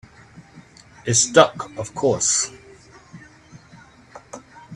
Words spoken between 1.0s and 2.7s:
It stuck, of course.